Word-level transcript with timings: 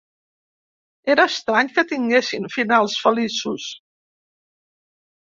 Era 1.15 1.25
estrany 1.31 1.67
que 1.75 1.83
tinguessin 1.91 2.47
finals 2.55 2.95
feliços. 3.01 3.67